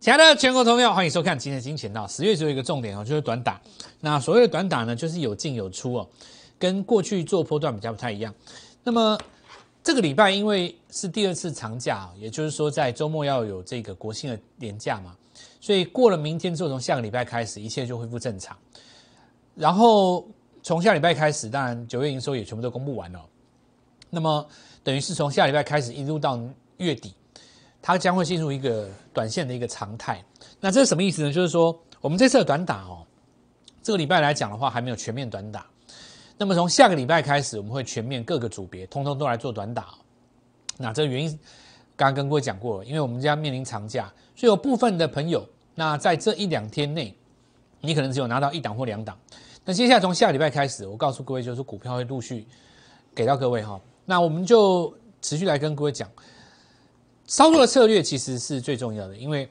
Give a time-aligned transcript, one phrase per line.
[0.00, 2.06] 亲爱的全国朋友，欢迎收看今天的金钱道。
[2.06, 3.60] 十月只有一个重点哦，就是短打。
[4.00, 6.08] 那所谓的短打呢，就是有进有出哦，
[6.58, 8.34] 跟过去做波段比较不太一样。
[8.82, 9.18] 那么
[9.84, 15.14] 这个礼拜因为是第二次长假，也就是说在周末要有这个国庆的年假嘛，
[15.60, 18.56] 所以过了明天之后，从下个礼拜开始，一切就恢复正常。
[19.54, 20.26] 然后
[20.62, 23.20] 从下礼拜开始，当然九月营收也全部都公布完了。
[24.08, 24.48] 那么
[24.82, 26.40] 等于是从下礼拜开始一路到
[26.78, 27.12] 月底。
[27.82, 30.22] 它将会进入一个短线的一个常态。
[30.60, 31.32] 那这是什么意思呢？
[31.32, 33.06] 就是说，我们这次的短打哦，
[33.82, 35.66] 这个礼拜来讲的话，还没有全面短打。
[36.36, 39.88] 那么从下个礼拜开始，我们会全面各个组别，通通都来做短打。
[40.78, 41.30] 那这个原因，
[41.96, 47.14] 刚刚跟各位讲过了，因为我们将面临长假，所以有部分的朋友，那在这一两天内，
[47.80, 49.18] 你可能只有拿到一档或两档。
[49.64, 52.46] 那接下来从下个礼拜开始，我告诉各位，就是股票会陆续
[53.14, 53.78] 给到各位哈。
[54.06, 56.10] 那我们就持续来跟各位讲。
[57.30, 59.48] 操作的策略其实是最重要的，因为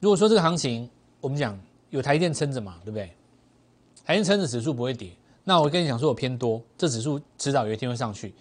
[0.00, 1.56] 如果说这个行情，我们讲
[1.90, 3.08] 有台电撑着嘛，对不对？
[4.04, 5.12] 台电撑着指数不会跌，
[5.44, 8.34] 那我跟你讲说我偏多，这指数迟早有一天会上去。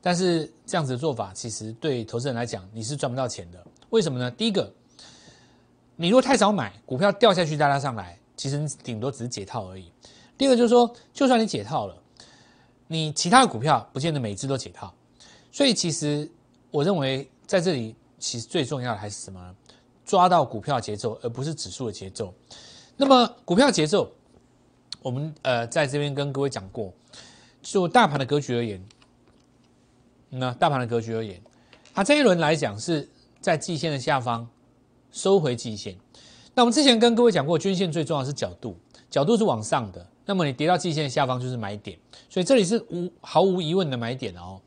[0.00, 3.60] 但是这样子的做法，其实对投资人来讲，你是赚不到钱的。
[3.90, 4.30] 为什么呢？
[4.30, 4.72] 第一个，
[5.96, 9.90] 你如果太早买，股票掉下去再拉上来，其实你顶多只是解套而已。
[10.38, 12.00] 第二个就是说，就算你解套了，
[12.86, 14.94] 你其他的股票不见得每只都解套。
[15.50, 16.30] 所以其实
[16.70, 17.28] 我认为。
[17.48, 19.56] 在这里，其实最重要的还是什么？
[20.04, 22.32] 抓到股票节奏，而不是指数的节奏。
[22.96, 24.12] 那么，股票节奏，
[25.00, 26.92] 我们呃在这边跟各位讲过，
[27.62, 28.84] 就大盘的格局而言，
[30.28, 31.40] 那大盘的格局而言，
[31.94, 33.08] 它这一轮来讲是
[33.40, 34.46] 在季线的下方
[35.10, 35.96] 收回季线。
[36.54, 38.76] 那我们之前跟各位讲过，均线最重要是角度，
[39.10, 44.60] 角度是往上的，那么你跌到季线下方就是买点，所以这里是无毫无疑问的买点哦。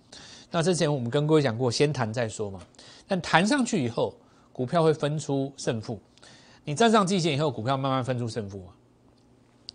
[0.51, 2.59] 那之前我们跟各位讲过，先谈再说嘛。
[3.07, 4.13] 但谈上去以后，
[4.51, 5.99] 股票会分出胜负。
[6.63, 8.63] 你站上季线以后，股票慢慢分出胜负。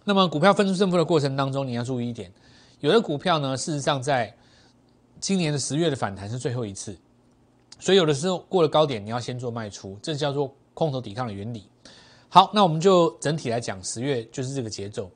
[0.04, 2.30] 那么股票分出胜负的过程当中，你要注意一点，
[2.80, 4.32] 有的股票呢，事实上在
[5.18, 6.96] 今年的十月的反弹是最后一次，
[7.80, 11.68] 所以有的时候过了高点，你要先做卖出，这叫做空头抵抗的原理。
[12.28, 15.10] 好，那我们就整体来讲，十月就是这个节奏。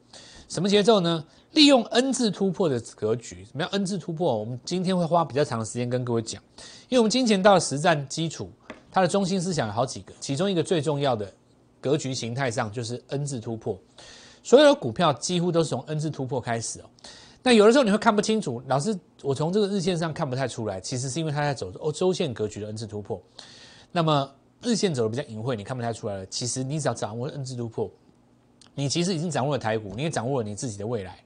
[0.49, 1.25] 什么节奏呢？
[1.53, 4.39] 利用 N 字突破的格局，什么叫 N 字突破？
[4.39, 6.41] 我们今天会花比较长的时间跟各位讲，
[6.89, 8.49] 因为我们金钱到了实战基础，
[8.91, 11.33] 它的中心思想有好几个，其中一个最重要的
[11.81, 13.77] 格局形态上就是 N 字突破。
[14.43, 16.85] 所有的股票几乎都是从 N 字突破开始哦。
[17.43, 23.21] 那有的时候你会看不清楚，老师，我从这个日线上看不太出来，其实是因为它在走哦周线格局的 N 字突破。
[23.91, 24.31] 那么
[24.63, 26.27] 日线走的比较隐晦，你看不太出来了。
[26.27, 27.91] 其实你只要掌握 N 字突破。
[28.75, 31.19] 你其实已经掌握了台股，你也掌握了你自己的未来。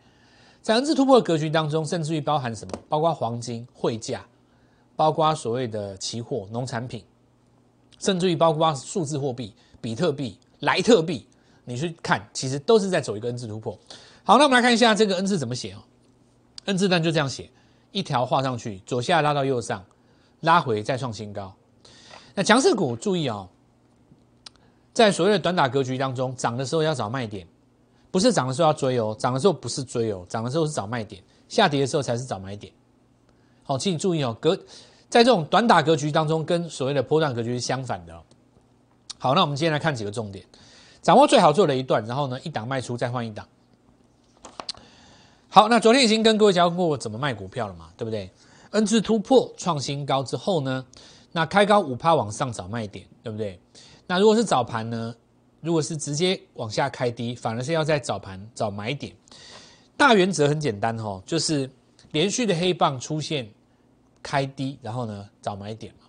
[0.65, 2.73] 在 N 字突破格局当中，甚至于包含什么？
[2.89, 4.25] 包括黄金、汇价，
[4.97, 7.05] 包括所谓的期货、农产品，
[7.99, 11.29] 甚至于包括数字货币、比特币、莱特币，
[11.67, 13.79] 你去看，其实都是在走一个 N 字突破。
[14.23, 15.83] 好，那我们来看一下这个 N 字怎么写哦。
[16.65, 17.51] N 字单就这样写，
[17.93, 19.85] 一条画上去，左下拉到右上，
[20.41, 21.55] 拉回再创新高。
[22.35, 23.47] 那强势股注意哦。
[24.95, 27.47] 在所谓的短打格局当中，涨的时候要找卖点，
[28.15, 32.73] 不是涨的时候要追哦，涨的时候不是追哦，涨的时候是找卖点，下跌的时候才是找买点。
[33.65, 34.57] 好，请你注意哦，格
[35.11, 38.17] 在这种短打格局当中，跟所谓的波段格局是相反的。
[39.19, 40.47] 好，那我们今天来看几个重点，
[41.03, 43.45] 掌握最好做的一段，然后呢，一档卖出再换一档。
[45.49, 48.31] 好，那昨天已经跟各位教过怎么卖股票了嘛，对不对
[48.71, 50.87] ？N 字突破创新高之后呢，
[51.33, 53.59] 那开高五趴往上找卖点，对不对？
[54.07, 55.13] 那如果是早盘呢？
[55.65, 59.11] 如果是直接往下开低，反而是要在早盘找买点。
[59.97, 61.71] 大原则很简单哦，就是
[62.13, 63.49] 连续的黑棒出现
[64.23, 66.07] 开低，然后呢找买点嘛。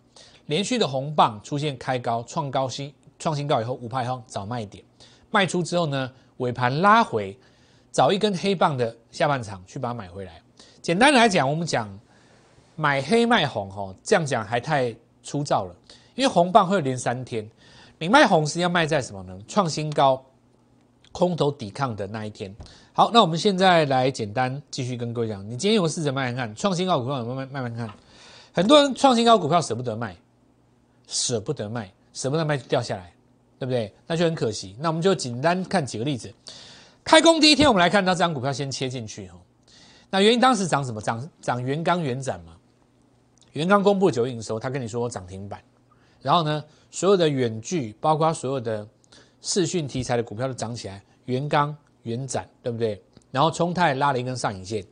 [0.47, 4.83] 连续的红棒出现开高创高新创新高以后，五派后找卖点，
[5.31, 7.37] 卖出之后呢尾盘拉回，
[7.93, 10.41] 找一根黑棒的下半场去把它买回来。
[10.81, 11.89] 简单来讲，我们讲
[12.75, 14.93] 买黑卖红哦，这样讲还太
[15.23, 15.73] 粗糙了，
[16.13, 17.49] 因为红棒会连三天。
[17.97, 19.37] 你卖红是要卖在什么呢？
[19.47, 20.23] 创新高、
[21.11, 22.53] 空头抵抗的那一天。
[22.91, 27.89] 好，那我们现在来简单继续跟各位讲，你今天有试着卖看，创新高股票慢慢慢慢看。
[28.53, 30.15] 很多人创新高股票舍不得卖，
[31.07, 33.13] 舍不得卖，舍不得卖就掉下来，
[33.59, 33.93] 对不对？
[34.07, 34.75] 那就很可惜。
[34.79, 36.33] 那我们就简单看几个例子。
[37.03, 39.37] 开工第一天，我们来看到这张股票先切进去哈。
[40.09, 41.01] 那原因当时涨什么？
[41.01, 42.53] 涨涨元刚元展嘛。
[43.53, 45.61] 元刚公布九营收，他跟你说涨停板。
[46.21, 48.87] 然后呢，所有的远距，包括所有的
[49.41, 53.01] 视讯题材的股票都涨起来，元刚、元展，对不对？
[53.31, 54.85] 然后冲泰拉了一根上影线，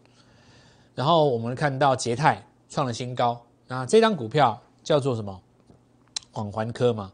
[0.96, 5.42] 然后我们看到捷泰创了新高，那这张股票叫做什么？
[6.31, 7.12] 广环科嘛，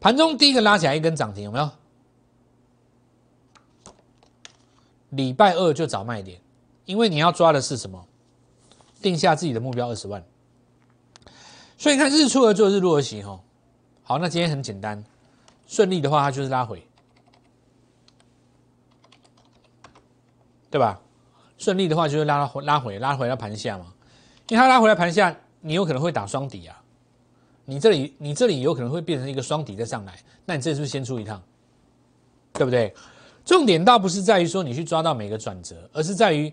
[0.00, 1.70] 盘中第一个拉起来一根涨停，有没有？
[5.10, 6.40] 礼拜二就找卖点，
[6.84, 8.06] 因为你要抓的是什么？
[9.00, 10.22] 定下自己的目标二十万。
[11.78, 13.40] 所以你看日出而作，日落而息，哈。
[14.02, 15.04] 好，那今天很简单，
[15.66, 16.82] 顺利的话，它就是拉回，
[20.70, 21.00] 对吧？
[21.58, 23.92] 顺利的话就是拉拉回，拉回到盘下嘛。
[24.48, 26.80] 因为它拉回来盘下，你有可能会打双底啊。
[27.64, 31.42] 你这里你这里有可能会变成一个双底再上来，那你这是不是先出一趟？
[32.52, 32.94] 对不对？
[33.44, 36.52] 重点倒不是在于说你去抓到每个转折，而是在于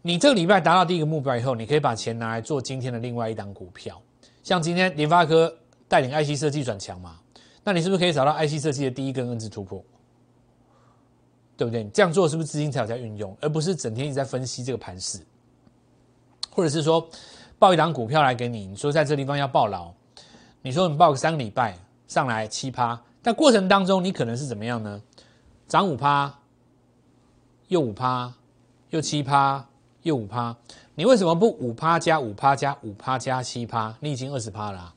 [0.00, 4.00] 你这个礼拜达到第一个目标以后，你可以把钱拿来做今天的另外一档股票。
[4.42, 5.56] 像今天联发科
[5.88, 7.20] 带领 IC 设计转强嘛，
[7.64, 9.82] 那你是不是可以找到 IC 设计的第一根 N 字突破？
[11.56, 11.84] 对不对？
[11.90, 15.20] 这样做是不是资金才有在运用，而不是整天一直在分析这个盘势？
[16.50, 17.08] 或者是说，
[17.58, 19.92] 报一档股票来给你，你说在这地方要报牢，
[20.62, 21.78] 你说你报个三个礼拜
[22.08, 25.00] 上来七趴，但过程当中你可能是怎么样呢？
[25.68, 26.40] 涨五趴，
[27.68, 28.34] 又五趴，
[28.90, 29.64] 又七趴，
[30.02, 30.56] 又五趴，
[30.94, 33.96] 你为什么不五趴加五趴加五趴加七趴？
[34.00, 34.94] 你已经二十趴了。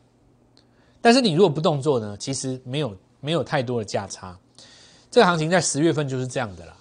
[1.02, 2.16] 但是你如果不动作呢？
[2.18, 4.38] 其实没有没有太多的价差。
[5.10, 6.76] 这个行情在十月份就是这样的啦。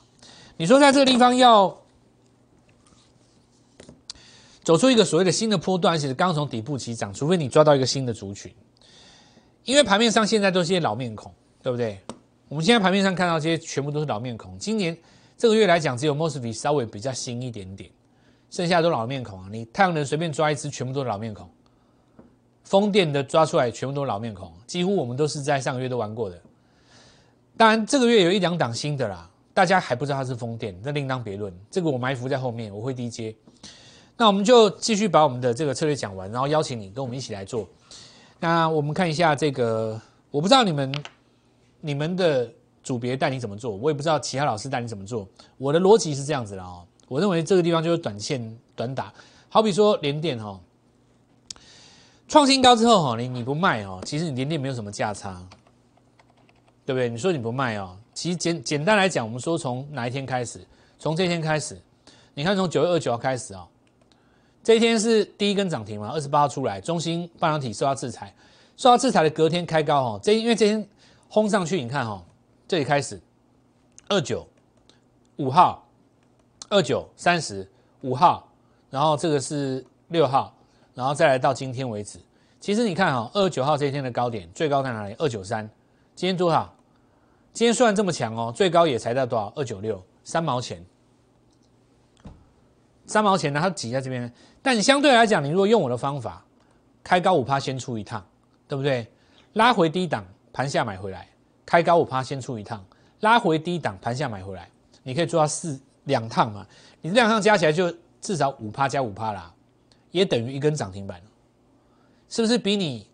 [0.56, 1.76] 你说在这个地方要。
[4.64, 8.50] 走出一个所谓的新的波段，其实刚从底部起涨，除非你抓到一个新的族群，
[9.64, 11.30] 因为盘面上现在都是些老面孔，
[11.62, 12.00] 对不对？
[12.48, 14.58] 我们现在盘面上看到这些全部都是老面孔。
[14.58, 14.96] 今年
[15.36, 17.90] 这个月来讲，只有 Mosfet 稍微比较新一点点，
[18.54, 19.48] 剩下都老面孔啊。
[19.50, 21.44] 你太阳能随便抓一只，全部都是老面孔；
[22.62, 24.52] 风电的抓出来，全部都是老面孔。
[24.64, 26.40] 几乎我们都是在上个月都玩过的。
[27.56, 31.52] 当然，这个月有一两档新的啦，大家还不知道它是风电，那另当别论。
[31.68, 33.34] 这个我埋伏在后面，我会低接。
[34.16, 37.68] 那我们就继续把我们的这个策略讲完，然后邀请你跟我们一起来做。
[38.38, 40.94] 那我们看一下这个，我不知道你们
[41.80, 42.48] 你们的
[42.84, 45.28] 组别带你怎么做，我也不知道其他老师带你怎么做。
[45.58, 49.12] 我的逻辑是这样子的哦，我认为这个地方就是短线短打，
[49.48, 50.58] 好比说连电哈，
[52.28, 55.46] 创新高之后哈，你你不卖哦，其实你连电没有什么价差，
[56.86, 57.08] 对不对？
[57.08, 60.66] 你说你不卖哦，其实简简单来讲，我们说从哪一天开始，
[60.98, 61.80] 从这天开始，
[62.34, 63.66] 你看从九月二九号开始啊。
[64.62, 66.08] 这一天是第一根涨停嘛？
[66.08, 68.34] 二十八号出来，中芯半导体受到制裁，
[68.78, 70.20] 受到制裁的隔天开高哈。
[70.22, 70.88] 这因为这天
[71.28, 72.24] 轰上去，你看哈，
[72.66, 73.20] 这里开始
[74.08, 74.48] 二九
[75.36, 75.83] 五号，
[76.74, 77.64] 二九三十
[78.00, 78.48] 五号，
[78.90, 80.52] 然后这个是六号，
[80.92, 82.18] 然后再来到今天为止。
[82.58, 85.14] 其实你看哈，二九号这一天的高点最高在哪里？
[85.16, 85.70] 二九三。
[86.16, 86.74] 今天多少？
[87.52, 89.52] 今天虽然这么强哦，最高也才到多少？
[89.54, 90.84] 二九六，三毛钱。
[93.06, 93.60] 三毛钱呢？
[93.60, 96.44] 它挤在这边，但相对来讲，你如果用我的方法，
[97.04, 98.26] 开高五趴先出一趟，
[98.66, 99.06] 对不对？
[99.52, 101.28] 拉回低档盘下买回来，
[101.64, 102.84] 开高五趴先出一趟，
[103.20, 104.68] 拉回低档盘下买回来，
[105.04, 106.66] 你可以做到四两趟嘛？
[107.02, 109.52] 你两趟加起来就至少五趴加五趴啦，
[110.10, 111.20] 也等于一根涨停板
[112.28, 113.06] 是不是比你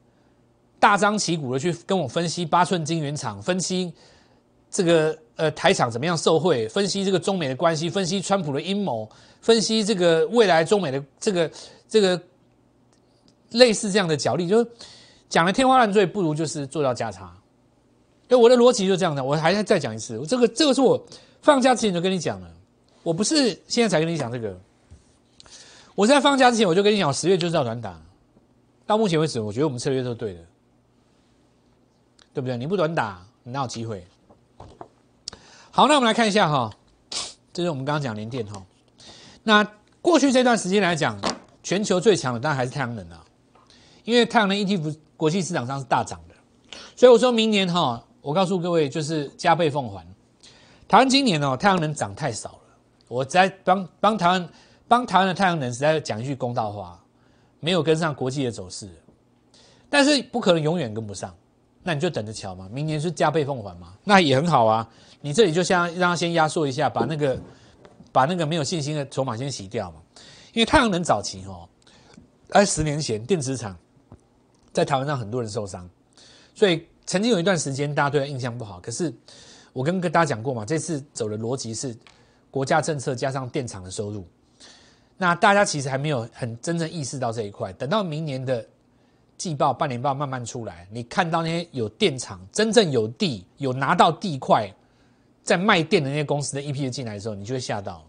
[0.79, 3.93] 大张旗鼓的去跟我分析八寸晶圆厂，分析
[4.71, 9.09] 这个呃台厂怎么样受贿，分析这个中美的关系，分析川普的阴谋？
[9.41, 11.51] 分析这个未来中美的这个
[11.89, 12.21] 这个
[13.51, 14.71] 类似这样的角力，就是
[15.29, 17.35] 讲的天花乱坠，不如就是做到价差。
[18.29, 21.03] 因为我的逻辑就这样的，我还要再讲一次，这个这个是我
[21.43, 22.51] 放假之前就跟你讲了，
[23.03, 24.59] 我不是现在才跟你讲这个，
[25.95, 28.01] 我在放假之前我就跟你讲，十月就是要短打。
[28.87, 30.41] 到目前为止，我觉得我们策略都是对的，
[32.35, 32.57] 对不对？
[32.57, 34.07] 你不短打，你哪有机会？
[35.71, 36.71] 好，那我们来看一下哈，
[37.53, 38.61] 这是我们刚刚讲连电哈。
[39.45, 39.65] 那
[40.03, 41.19] 过去这段时间来讲，
[41.63, 43.25] 全球最强的当然还是太阳能啊，
[44.05, 46.35] 因为太阳能 ETF 国际市场上是大涨的，
[46.97, 50.05] 所以我说明年哈，我告诉各位就是加倍奉还。
[50.89, 52.59] 台湾今年哦，太阳能涨太少，
[53.11, 54.49] 我在帮帮台湾
[54.87, 57.03] 帮台湾的太阳能，实在讲一句公道话，
[57.59, 58.89] 没有跟上国际的走势，
[59.89, 61.35] 但是不可能永远跟不上，
[61.83, 64.89] 那你就等着瞧嘛，明年是加倍奉还嘛，那也很好啊，
[65.21, 67.37] 你这里就像让他先压缩一下，把那个。
[68.13, 70.03] 把那个没有信心的筹码先洗掉嘛，
[70.53, 71.69] 因为太阳能早期哦，
[72.49, 73.77] 在十年前电池厂
[74.73, 75.89] 在台湾上很多人受伤，
[76.53, 78.81] 所以曾经有一段时间大家对他印象不好。
[78.81, 79.15] 可是
[79.73, 81.97] 我跟跟大家讲过嘛，这次走的逻辑是
[82.51, 84.27] 国家政策加上电厂的收入，
[85.17, 87.73] 那大家其实还没有很真正意识到这一块。
[87.75, 88.67] 等到明年的
[89.37, 94.71] 季报、半年报慢慢出来，你看到那些有电厂真正有地有拿到地块。
[95.43, 98.05] 在卖电的那些公司的 EP 进来的时候，你就会吓到，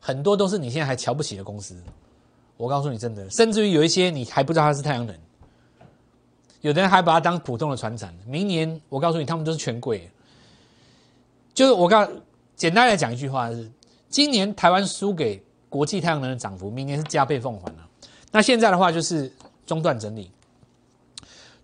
[0.00, 1.80] 很多都是你现在还瞧不起的公司。
[2.56, 5.14] 我告诉你，真的，甚至于有一些你还不知道它是太阳能，
[6.62, 8.12] 有的人还把它当普通的船厂。
[8.26, 10.10] 明年我告诉你，他们都是全贵。
[11.52, 12.08] 就是我告
[12.56, 13.70] 简单来讲一句话是：
[14.08, 17.88] 今年台湾输给国际太阳能的涨幅，明年是加倍奉还了。
[18.30, 19.32] 那现在的话就是
[19.66, 20.30] 中断整理，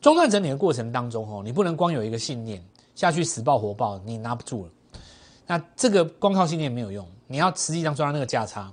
[0.01, 2.63] 中断整理的过程当中哦，你不能光有一个信念
[2.95, 4.71] 下去死抱活抱，你拿不住了。
[5.47, 8.73] 那这个光靠信念没有用，你要实际上赚到那个价差。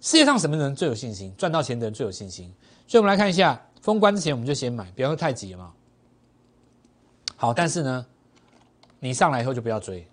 [0.00, 1.34] 世界上什么人最有信心？
[1.36, 2.52] 赚到钱的人最有信心。
[2.86, 5.72] 所以，我们来看一下封关之前，我们就先买，不要太急嘛。
[7.36, 8.06] 好，但是呢，
[9.00, 10.06] 你上来以后就不要追，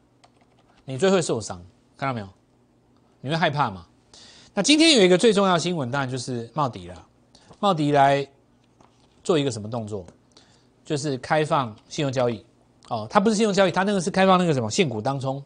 [0.86, 1.62] 你最会受伤，
[1.98, 2.28] 看到没有？
[3.22, 3.86] 你会害怕嘛？
[4.54, 7.08] 那今天有一个最重要新闻，当然就是茂迪了。
[7.60, 8.28] 茂迪来
[9.24, 10.06] 做一个什么动作？
[10.84, 12.44] 就是开放信用交易。
[12.90, 15.42] 哦，它不是信用交易，它那个是开放那个什么现股当中。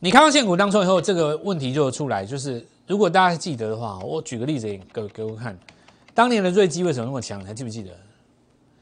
[0.00, 5.56] 你开放现股当中以后，这个问题就出来，就是如果大家记得的话，我举个例子给给我看，
[6.14, 7.44] 当年的瑞基为什么那么强？
[7.44, 7.90] 还记不记得？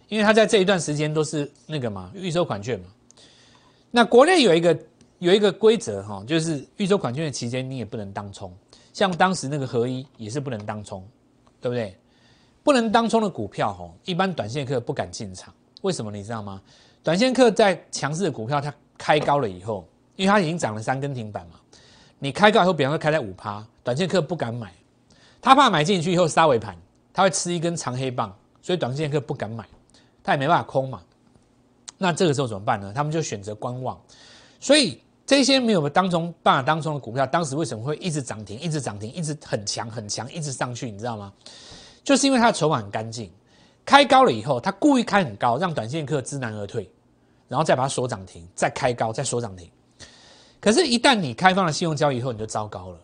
[0.09, 2.87] 因为他在这一段时间都是那个嘛预收款券嘛。
[3.91, 4.79] 那国内有一个
[5.19, 8.53] 有一个规则哈，就是预收款券的期间你也不能当冲，
[8.93, 11.07] 像当时那个合一也是不能当冲，
[11.61, 11.97] 对不对？
[12.63, 16.61] 不能当冲的股票哈，一般短线客不敢进场，为什么你知道吗？
[17.03, 19.87] 短线客在强势的股票它开高了以后。
[20.17, 21.55] 因为它已经涨了三根停板嘛，
[22.19, 24.71] 你开高以后，比方说开在五趴，短线客不敢买，
[25.41, 26.77] 他怕买进去以后杀尾盘，
[27.11, 29.65] 他会吃一根长黑棒，所以短线客不敢买，
[30.23, 31.01] 他也没办法空嘛。
[32.03, 32.91] 那这个时候怎么办呢？
[32.95, 34.01] 他们就选择观望。
[34.59, 41.31] 所以这些没有当中办法当中的股票，当时为什么会一直涨停，一直涨停，一直很强很强，一直上去，你知道吗？
[42.03, 43.31] 就是因为它的筹码很干净，
[43.85, 46.91] 开高了以后，他故意开很高，让短线客知难而退，
[47.49, 49.71] 然后再把它锁涨停，再开高，再锁涨停。
[50.59, 52.99] 可是，一旦你开放了信用交易以后，你就糟糕了。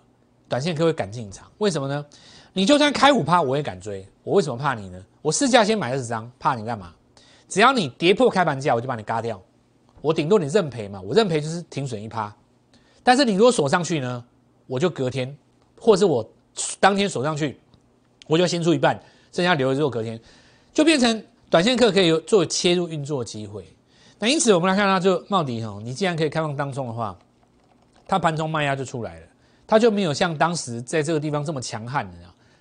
[0.48, 2.04] 短线客会赶进场，为什么呢？
[2.54, 4.08] 你就算开五趴，我也敢追。
[4.24, 4.98] 我为什么怕你呢？
[5.20, 6.94] 我市价先买二十张，怕你干嘛？
[7.48, 9.40] 只要你跌破开盘价，我就把你嘎掉。
[10.00, 12.34] 我顶多你认赔嘛，我认赔就是停损一趴。
[13.02, 14.24] 但是你如果锁上去呢，
[14.66, 15.36] 我就隔天，
[15.80, 16.28] 或者是我
[16.78, 17.58] 当天锁上去，
[18.26, 19.00] 我就先出一半，
[19.32, 20.20] 剩下留着做隔天，
[20.72, 23.64] 就变成短线客可以做切入运作机会。
[24.18, 27.16] 那因此，我们来看到就茂迪哈，你既然可以开放当中的话。
[28.08, 29.26] 它盘中卖压就出来了，
[29.66, 32.16] 它就没有像当时在这个地方这么强悍的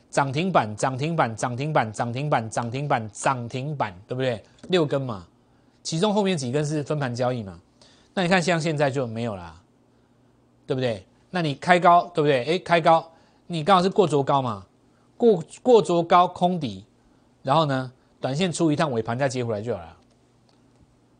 [0.09, 4.41] 涨停板、涨停板、涨停板、涨停板、涨停板、涨停板，对不对？
[4.69, 5.25] 六根嘛，
[5.83, 7.59] 其中后面几根是分盘交易嘛。
[8.13, 9.61] 那你看像现在就没有啦，
[10.65, 11.05] 对不对？
[11.29, 12.45] 那你开高，对不对？
[12.45, 13.11] 哎，开高，
[13.47, 14.65] 你刚好是过卓高嘛，
[15.17, 16.85] 过过卓高空底，
[17.43, 19.97] 然后呢，短线出一趟尾盘再接回来就好了。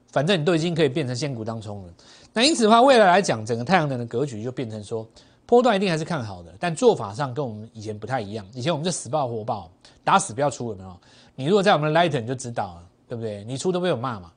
[0.08, 1.94] 反正你都已经可以变成现股当冲了。
[2.32, 5.06] 那因此的话，未来来讲，整个太阳能的格局就变成说，
[5.46, 8.46] 波段一定还是看好的，但做法上跟我们以前不太一样。
[8.54, 9.70] 以前我们就死抱活抱，
[10.04, 10.98] 打死不要出，有没有？
[11.36, 13.44] 你如果在我们的 Lighter 你就知道了，对不对？
[13.44, 14.32] 你出都被我骂嘛。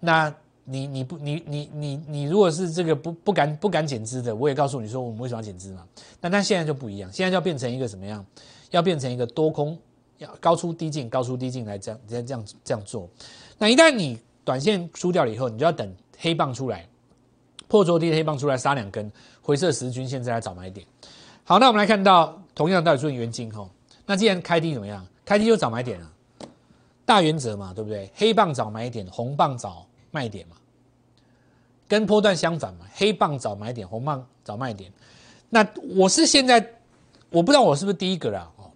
[0.00, 0.34] 那
[0.64, 5.86] 你你不你你你你如果是这个不不敢不敢减资的，我也告诉你说我们为什么要减资嘛。
[6.20, 8.24] 那但现在就不一样，现在就要变成一个什么样？
[8.70, 9.78] 要变成一个多空
[10.18, 13.08] 要高出低进，高出低进来这样这样这样这样做。
[13.56, 16.86] 那一旦你短线输掉了以后，你就要等黑棒出来。
[17.68, 19.10] 破昨低黑棒出来杀两根，
[19.42, 20.86] 回撤十均线再来找买点。
[21.44, 23.68] 好，那我们来看到同样到底做元金哈。
[24.06, 25.06] 那既然开低怎么样？
[25.24, 26.10] 开低就找买点了，
[27.06, 28.10] 大原则嘛，对不对？
[28.14, 30.56] 黑棒找买点，红棒找卖点嘛，
[31.88, 32.86] 跟波段相反嘛。
[32.94, 34.92] 黑棒找买点，红棒找卖点。
[35.48, 35.66] 那
[35.96, 36.60] 我是现在
[37.30, 38.70] 我不知道我是不是第一个啦哦，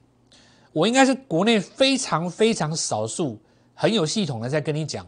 [0.73, 3.38] 我应该是国内非常非常少数
[3.75, 5.07] 很有系统的在跟你讲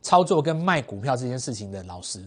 [0.00, 2.24] 操作跟卖股票这件事情的老师。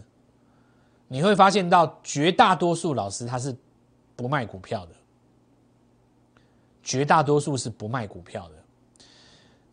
[1.11, 3.53] 你会发现到绝大多数老师他是
[4.15, 4.91] 不卖股票的，
[6.81, 8.55] 绝大多数是不卖股票的。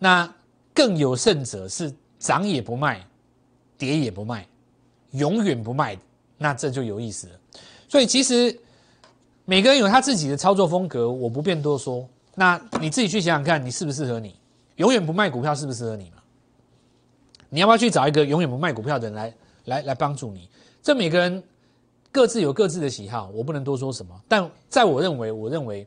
[0.00, 0.34] 那
[0.74, 3.06] 更有甚者是涨也不卖，
[3.76, 4.44] 跌也不卖，
[5.12, 5.96] 永远不卖。
[6.38, 7.34] 那这就有意思了。
[7.88, 8.58] 所以其实
[9.44, 12.04] 每个人有他自己的操作风格，我不便多说。
[12.34, 14.34] 那你自己去想想看，你适不适合你？
[14.74, 16.16] 永远不卖股票适不适合你嘛？
[17.48, 19.34] 你要不要去找一个永远不卖股票的人来
[19.66, 20.48] 来来帮助你？
[20.88, 21.42] 这每个人
[22.10, 24.18] 各自有各自的喜好，我不能多说什么。
[24.26, 25.86] 但在我认为，我认为，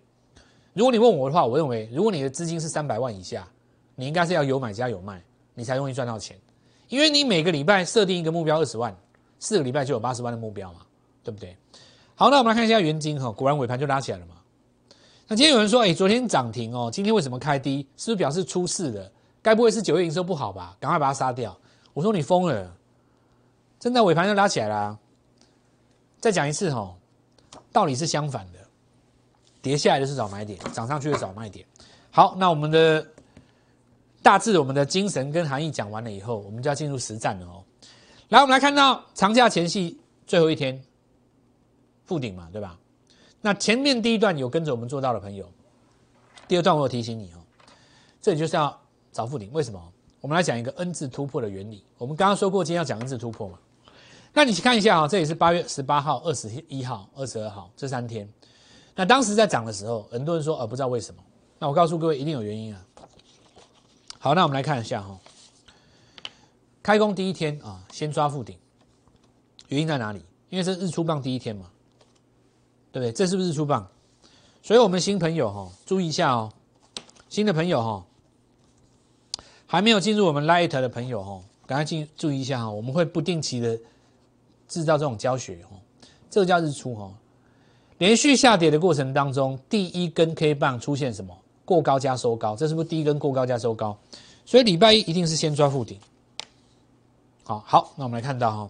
[0.73, 3.47] 如果你问我的话，我认为，如果你的资金是三百万以下，
[3.95, 5.19] 你应该是要有买加有卖，
[5.55, 6.37] 你才容易赚到钱。
[6.87, 8.95] 因为你每个礼拜设定一个目标二十万，
[9.39, 10.81] 四个礼拜就有八十万的目标嘛，
[11.23, 11.57] 对不对？
[12.13, 14.35] 好，那我们来看一下原金哈，果然尾盘就拉起来了嘛。
[15.27, 17.87] 那今天有人说，哎，昨天涨停哦，今天为什么开低？
[17.97, 19.11] 是不是表示出事了？
[19.41, 20.77] 该不会是九月营收不好吧？
[20.79, 21.57] 赶快把它杀掉。
[21.91, 22.71] 我说你疯了。
[23.81, 24.99] 真的尾盘就拉起来了，
[26.19, 26.95] 再讲一次哈，
[27.71, 28.59] 道理是相反的，
[29.59, 31.65] 跌下来的是找买点，涨上去的找卖点。
[32.11, 33.03] 好，那我们的
[34.21, 37.63] 大致我们的精神跟含义讲完了以后，我们就要进入实战了哦。
[38.29, 40.79] 来，我们来看到长假前夕最后一天，
[42.05, 42.77] 复顶嘛，对吧？
[43.41, 45.51] 那前面第一段有跟着我们做到的朋友，
[46.47, 47.41] 第二段我有提醒你哦，
[48.21, 48.79] 这里就是要
[49.11, 49.51] 找复顶。
[49.51, 49.91] 为什么？
[50.19, 51.83] 我们来讲一个 N 字突破的原理。
[51.97, 53.57] 我们刚刚说过，今天要讲 N 字突破嘛。
[54.33, 58.27] 那你去看一下啊，这也是八月十八号、二十一号、二十二号这三天。
[58.95, 61.21] 那当时在涨的时候，很多人说，呃，不知道为什么。
[61.59, 62.85] 那我告诉各位，一定有原因啊。
[64.19, 65.19] 好，那我们来看一下哈。
[66.83, 68.57] 开工第一天啊，先抓附顶，
[69.67, 70.21] 原因在哪里？
[70.49, 71.69] 因为是日出棒第一天嘛，
[72.91, 73.11] 对不对？
[73.11, 73.87] 这是不是日出棒？
[74.61, 76.51] 所以我们新朋友哈，注意一下哦。
[77.29, 78.05] 新的朋友哈，
[79.65, 82.69] 还没有进入我们 Light 的朋友哈，赶快进注意一下哈。
[82.69, 83.79] 我们会不定期的
[84.71, 85.75] 制造这种教学哦。
[86.29, 87.11] 这个叫日出哈。
[87.97, 91.37] 连续下跌的过程当中，第一根 K 棒出现什么？
[91.65, 93.95] 过高加收高，这是不是第一根过高加收高？
[94.45, 95.99] 所以礼拜一一定是先抓附顶。
[97.43, 98.69] 好好，那我们来看到哈，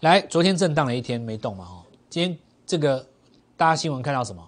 [0.00, 3.06] 来昨天震荡了一天没动嘛哈，今天这个
[3.56, 4.42] 大家新闻看到什么？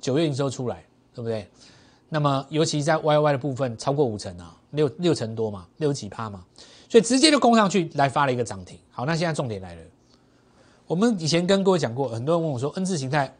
[0.00, 0.82] 九月营收出来，
[1.14, 1.46] 对不对？
[2.08, 6.44] 那么尤其在 YY 的部分超过五成啊，六六成多嘛，六几趴嘛，
[6.90, 8.76] 所以直接就攻上去来发了一个涨停。
[8.90, 9.82] 好，那现在重点来了，
[10.86, 13.32] 我们以前跟各位讲过，很多人问我说 N 字形态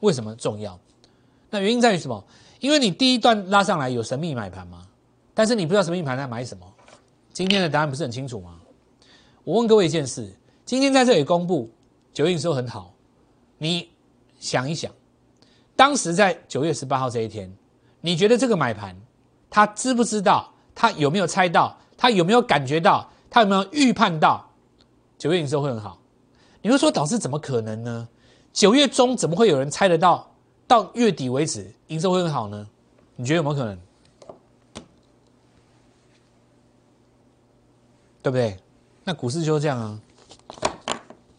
[0.00, 0.78] 为什么重要？
[1.48, 2.22] 那原因在于什么？
[2.60, 4.86] 因为你第一段拉上来有神秘买盘吗？
[5.32, 6.66] 但是你不知道神秘盘在买什么。
[7.32, 8.60] 今天的答案不是很清楚吗？
[9.42, 10.30] 我问各位一件事：
[10.66, 11.70] 今天在这里公布
[12.12, 12.92] 九月营收很好，
[13.56, 13.88] 你
[14.38, 14.92] 想一想，
[15.74, 17.50] 当时在九月十八号这一天，
[18.02, 18.94] 你觉得这个买盘
[19.48, 20.52] 他知不知道？
[20.74, 21.76] 他有没有猜到？
[22.00, 23.06] 他有没有感觉到？
[23.28, 24.50] 他有没有预判到
[25.18, 25.98] 九月营收会很好？
[26.62, 28.08] 你会说导师怎么可能呢？
[28.54, 30.32] 九月中怎么会有人猜得到
[30.66, 32.66] 到月底为止营收会很好呢？
[33.16, 33.78] 你觉得有没有可能？
[38.22, 38.56] 对不对？
[39.04, 40.00] 那股市就是这样啊，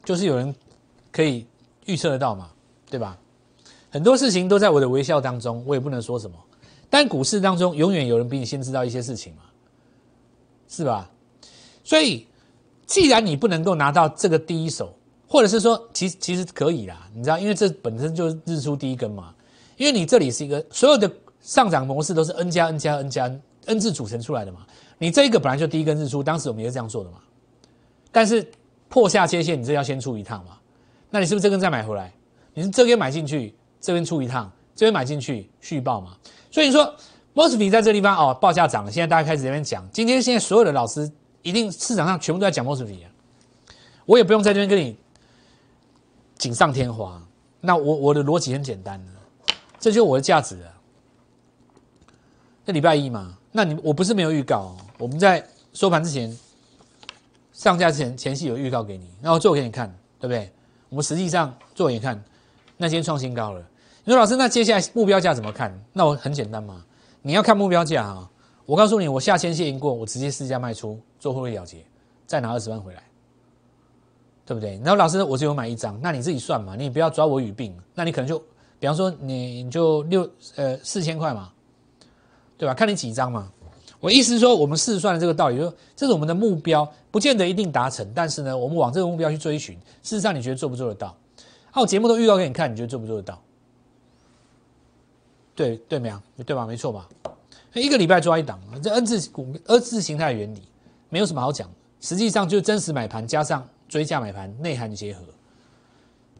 [0.06, 0.54] 就是有人
[1.12, 1.48] 可以
[1.88, 2.52] 预测得到嘛，
[2.88, 3.18] 对吧？
[3.90, 6.38] 很多事情都在我的微笑当中，我也不能说什么。
[6.90, 9.42] 但股市当中，永远有人比你先知道一些事情嘛，
[10.72, 11.10] 是吧？
[11.84, 12.26] 所以，
[12.86, 14.96] 既然你不能够拿到这个第一手，
[15.28, 19.36] 或者是说，其实其实可以啦，你知道，因为这本身就是日出第一根嘛。
[19.76, 24.66] 因为你这里是一个所有的上涨模式都是 N 加 N 加 N 加 N n 字组成出来的嘛。
[24.98, 27.18] 你这一个本来就第一根日出，当时我们也是这样做的嘛。
[28.12, 28.50] 但是
[28.88, 30.58] 破下切线，你这要先出一趟嘛。
[31.10, 32.14] 那你是不是这根再买回来？
[32.54, 36.16] 你是这边买进去，这边出一趟，这边买进去续报嘛？
[36.52, 36.96] 所以说
[37.34, 39.88] Mosby 在这地方哦，报价涨了，现在大家开始这边讲。
[39.92, 41.10] 今天现在所有的老师
[41.42, 43.10] 一定市场上全部都在讲 Mosby 啊，
[44.06, 44.98] 我也不用在这边跟你
[46.38, 47.22] 锦上添花。
[47.62, 50.74] 那我我的逻辑很简单的，这就是我的价值啊。
[52.66, 53.38] 这礼拜一嘛。
[53.54, 56.38] 那你我不是没有预告，我们在收盘之前、
[57.52, 60.52] 上架之前前期有预告给你，然后做给你看，对不对？
[60.90, 62.24] 我们实际上做给你看，
[62.78, 63.62] 那今天创新高了。
[64.04, 65.78] 你说老师，那接下来目标价怎么看？
[65.92, 66.84] 那我很简单嘛，
[67.22, 68.30] 你要看目标价啊。
[68.66, 71.86] 我告诉你，我下千线赢过，我直接市价卖出，做汇率了结，
[72.26, 73.04] 再拿二十万回来，
[74.46, 74.78] 对不对？
[74.84, 77.76] 然后老师，我只有买一张，那你自己算嘛，你不要抓我语病。
[77.94, 78.40] 那你可能就，
[78.80, 81.52] 比方说你你就六呃四千块嘛。
[82.58, 82.76] 对吧？
[82.76, 83.52] 看你几张嘛。
[84.00, 89.76] 我意思是说，我们试算的这个道理，就这是我们的目标，不见得一定达成，但是呢，我们往这个目标去追寻。
[90.04, 91.08] 事实上，你觉得做不做得到？
[91.72, 93.42] 啊，我节目都预告给你看，你觉得做不做得到？
[95.62, 96.20] 对对没有？
[96.44, 96.66] 对吧？
[96.66, 97.08] 没错吧？
[97.74, 100.62] 一个礼拜抓一档，这 N 字股 N 字形态原理
[101.10, 101.70] 没有什么好讲，
[102.00, 105.22] 实际上就是真实买盘加上追价买盘内涵结合，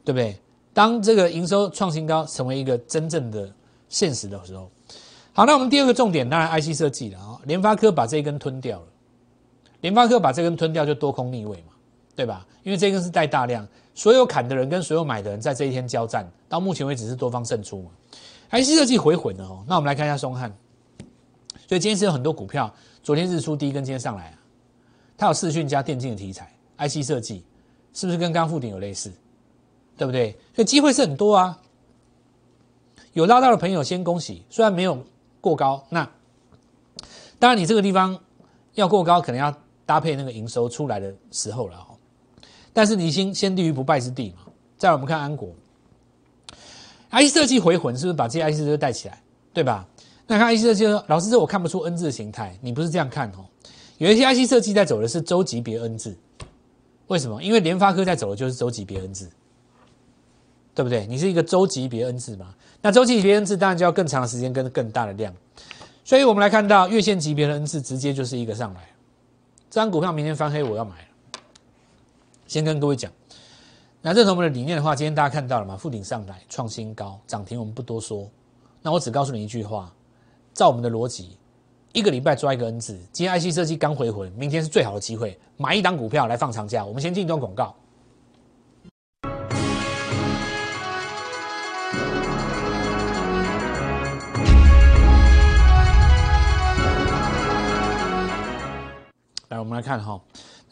[0.04, 0.36] 对不对？
[0.74, 3.48] 当这个营收创新高成为一个真正的
[3.90, 4.68] 现实的时候。
[5.34, 8.88] 好，那我们第二个重点当然 IC 设计了啊，联发科把这一根吞掉了，
[9.82, 11.74] 联发科把这根吞掉就多空逆位嘛，
[12.16, 12.46] 对吧？
[12.64, 17.92] 因为这根是带大量，所有砍的人跟所有买的人在这一天交战，到目前为止是多方胜出嘛。
[18.52, 20.54] IC 设计回魂的哦，那我们来看一下松汉，
[21.68, 24.38] 所以今天是有很多股票，昨天日出第一根今天上来啊，
[25.18, 27.44] 它有视讯加电竞的题材，IC 设计
[27.94, 29.12] 是不是跟刚富鼎有类似？
[29.98, 30.32] 对不对？
[30.56, 31.60] 所以机会是很多啊，
[33.14, 35.04] 有拉到的朋友先恭喜，虽然没有。
[35.42, 36.08] 过高，那
[37.40, 38.16] 当然你这个地方
[38.76, 39.52] 要过高，可能要
[39.88, 41.98] 搭配那个营收出来的时候了哦。
[42.72, 44.44] 但是你先先立于不败之地嘛。
[44.78, 45.50] 再来我们看安国
[47.12, 49.22] ，IC 设计回魂是不是把这些 IC 设计带起来，
[49.54, 49.86] 对吧？
[50.28, 53.46] 那看 IC 设计，老师这我看不出 N 字的形态，你不是这样看哦。
[53.98, 56.18] 有一些 IC 设计在走的是周级别 N 字，
[57.08, 57.44] 为什么？
[57.44, 59.30] 因为联发科在走的就是周级别 N 字，
[60.74, 61.06] 对不对？
[61.06, 62.56] 你是一个周级别 N 字嘛？
[62.82, 65.34] 那周期别 N 字当然就要更长的时间跟更大的量，
[66.04, 68.82] 所以我们来看到月线级别的 N 字直接就是一个上来，
[69.70, 71.08] 这张股票明天翻黑，我要买了。
[72.48, 73.12] 先跟各位讲，
[74.04, 75.78] 那认同我们的理念的话，今天大家看到了吗？
[75.78, 78.28] 附顶上来创新高，涨停我们不多说。
[78.82, 79.94] 那我只告诉你一句话，
[80.56, 81.38] 照我们的逻辑，
[81.94, 86.84] 一个礼拜抓一个 N 字，今天 IC 设计刚回魂，明天是最好的机会，买一档股票来放长假。
[86.84, 87.76] 我们先进一段广告。
[99.50, 100.20] 来，我们来看哈，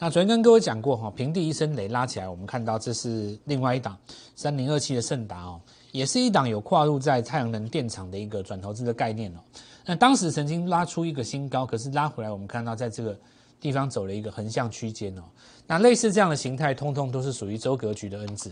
[0.02, 3.94] 那昨天跟各位讲过哈，平地一声雷拉起来，我们看到这是另外一档
[4.34, 5.60] 三零二七的盛达哦，
[5.92, 9.40] 也是一档有跨入在太阳能电厂的一个转投资的概念哦。
[9.84, 13.14] 那当时曾经拉出一个新高，可是拉回来，我们看到在这个
[13.60, 15.22] 地方走了一个横向区间哦。
[15.66, 18.50] 那类似这样的形态，通通都是属于周格局的 N 字，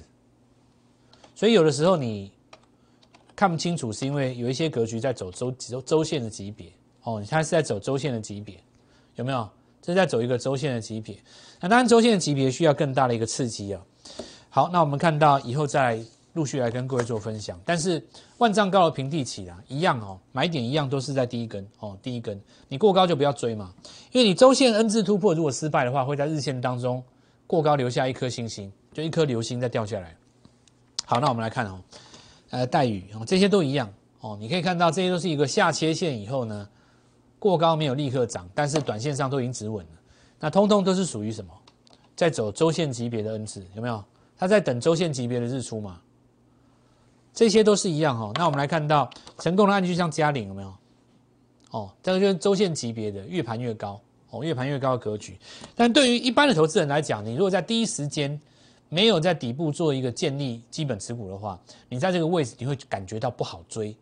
[1.34, 2.30] 所以有的时候你
[3.34, 6.70] 看不清楚，是因为有一些格局在走周周周线的级别
[7.04, 8.62] 哦，它是在走周线的级别，
[9.14, 9.48] 有没有？
[9.80, 11.16] 这是在走一个周线的级别，
[11.60, 13.80] 那当然周线的级别需要更大的一个刺激啊。
[14.50, 15.98] 好，那我们看到以后再
[16.34, 17.58] 陆续来跟各位做分享。
[17.64, 18.04] 但是
[18.38, 23.72] 万丈高楼平地起啦，一样哦，买点一样都是在第一根哦，第一根你过高就不要追嘛，
[24.12, 27.02] 因为你周线 N 字突破如果失败的话，会在日线当中
[27.46, 30.16] 过高留下一颗星星，就一颗流星再掉下来。
[31.06, 31.80] 好，那我们来看哦，
[32.50, 36.68] 呃，待遇哦，这些都一样哦，你可以看到这些都是一个下切线以后呢。
[37.38, 39.92] 过高没有立刻涨，但是短线上都已经止稳了。
[40.40, 41.53] 那通通都是属于什么？
[42.14, 44.05] 在走周线级别的 N 字，有没有？
[44.37, 46.01] 它在等周线级别的日出嘛？
[47.33, 48.33] 这些都是一样哈。
[48.35, 50.74] 那我们来看到成功的案例，像嘉玲有没有？
[51.70, 55.38] 哦，这个就是周线级别的，越盘越高哦，越盘越高的格局。
[55.77, 58.40] 但对于一般的投资人来讲，你如果在第一时间
[58.88, 63.94] 没有在底部做一个建立基本持股的话，你在这个位置你会感觉到不好追。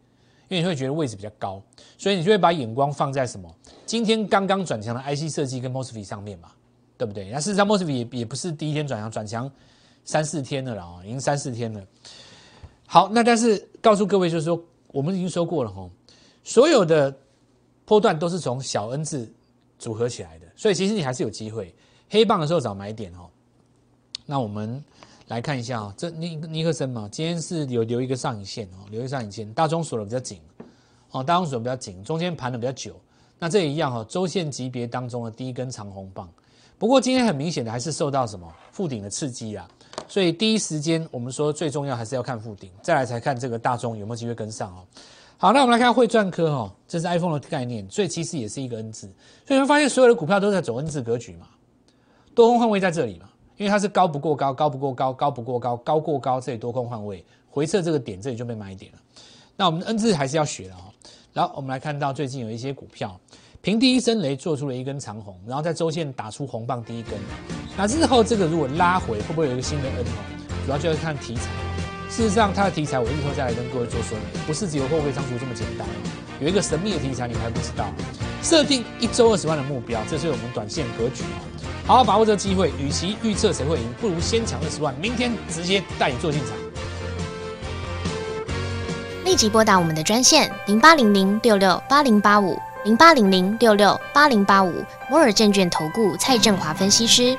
[0.48, 1.60] 因为你会觉得位置比较高，
[1.98, 3.52] 所以你就会把眼光放在什么？
[3.84, 6.50] 今天刚刚转强的 IC 设计跟 Mosfet 上面嘛，
[6.96, 7.30] 对不对？
[7.30, 9.50] 那事实上 Mosfet 也也不是第一天转强，转强
[10.04, 11.84] 三四天了啦，已经三四天了。
[12.86, 14.60] 好，那但是告诉各位就是说，
[14.92, 15.88] 我们已经说过了哈，
[16.44, 17.12] 所有的
[17.84, 19.28] 波段都是从小 N 字
[19.78, 21.74] 组合起来的，所以其实你还是有机会。
[22.08, 23.28] 黑棒的时候找买点哦。
[24.24, 24.82] 那我们。
[25.28, 30.40] 来看一下啊，这尼尼克森嘛，今天是有留一个上影线哦，留一个上影线，大中锁的比较紧
[31.10, 32.94] 哦，大中锁比较紧，中间盘的比较久，
[33.38, 36.30] 那这也一样哈，周线级别当中的第一根长红棒，
[36.78, 39.68] 不过今天很明显的还是受到什么附顶的刺激啊，
[40.06, 44.86] 所以第一时间我们说最重要还是要看附顶，再来才看这个大中有没有机会跟上哦。
[45.38, 49.12] 好，那我们来看汇赚科哈，这是 iPhone 的概念，所以其实也是一个 N 字，
[49.44, 51.48] 所以你会发现所有的股票都在走 N 字格局嘛，
[52.32, 53.28] 多空换位在这里嘛。
[53.56, 58.98] 因为它是高不过高，高不过高，高不过高，高过高，这里多空换位回撤这个点，这里就被买点了。
[59.56, 60.92] 那我们的 N 字还是要学的哦。
[61.32, 63.18] 然后我们来看到最近有一些股票
[63.60, 67.12] 平地一声雷做出了一根长红，然后在周线打出红棒第一根。
[67.76, 70.24] 那日后这个如果拉回，会不会有一个新的 N 哦？
[70.66, 71.50] 主要就要看题材。
[72.08, 75.86] 事实上，它的题材我日后再来跟各位做说明，不是只有后备仓储这么简单。
[76.40, 77.88] 有一个神秘的题材，你还不知道。
[78.42, 81.42] 设定一周二十万的目标，这是我们短线格局哦。
[81.86, 86.50] 好好把握这个机会，与其预测谁会赢，不如先抢二十万，明天直接带你做进场。
[89.24, 97.38] 立即拨打我们的专线零八零零六六八零八五零八零零六六八零八五摩尔证券投顾蔡振华分析师。